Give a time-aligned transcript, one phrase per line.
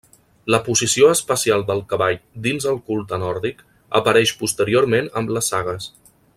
[0.53, 2.17] La posició especial del cavall
[2.47, 3.63] dins el culte nòrdic
[4.01, 5.93] apareix posteriorment amb les sagues.